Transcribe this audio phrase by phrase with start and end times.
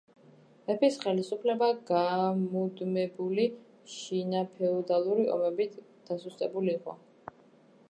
[0.69, 3.45] მეფის ხელისუფლება გამუდმებული
[3.99, 5.79] შინაფეოდალური ომებით
[6.11, 6.99] დასუსტებული იყო.